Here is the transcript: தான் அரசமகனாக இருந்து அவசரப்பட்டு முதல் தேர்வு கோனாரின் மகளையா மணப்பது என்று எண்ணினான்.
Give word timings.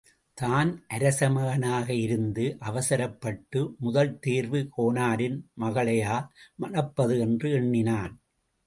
தான் 0.37 0.69
அரசமகனாக 0.87 1.87
இருந்து 1.95 2.45
அவசரப்பட்டு 2.61 3.61
முதல் 3.79 4.11
தேர்வு 4.19 4.61
கோனாரின் 4.77 5.37
மகளையா 5.59 6.17
மணப்பது 6.55 7.17
என்று 7.19 7.49
எண்ணினான். 7.51 8.13